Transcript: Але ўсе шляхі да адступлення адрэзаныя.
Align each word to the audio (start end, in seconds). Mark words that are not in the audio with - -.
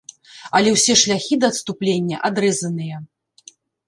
Але 0.59 0.69
ўсе 0.75 0.93
шляхі 1.01 1.37
да 1.43 1.49
адступлення 1.53 2.17
адрэзаныя. 2.31 2.97